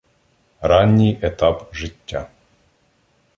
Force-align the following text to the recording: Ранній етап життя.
Ранній 0.61 1.19
етап 1.21 1.73
життя. 1.75 2.29